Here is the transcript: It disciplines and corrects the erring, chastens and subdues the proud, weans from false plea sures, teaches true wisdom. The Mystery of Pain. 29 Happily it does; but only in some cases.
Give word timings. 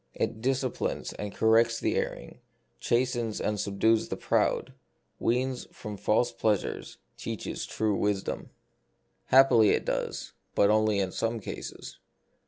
It 0.15 0.41
disciplines 0.41 1.13
and 1.13 1.31
corrects 1.31 1.79
the 1.79 1.95
erring, 1.95 2.39
chastens 2.79 3.39
and 3.39 3.59
subdues 3.59 4.07
the 4.09 4.17
proud, 4.17 4.73
weans 5.19 5.67
from 5.71 5.95
false 5.95 6.31
plea 6.31 6.57
sures, 6.57 6.97
teaches 7.17 7.67
true 7.67 7.93
wisdom. 7.95 8.37
The 8.37 8.37
Mystery 8.39 8.49
of 8.49 9.29
Pain. 9.29 9.47
29 9.57 9.69
Happily 9.69 9.69
it 9.75 9.85
does; 9.85 10.33
but 10.55 10.71
only 10.71 10.97
in 10.97 11.11
some 11.11 11.39
cases. 11.39 11.99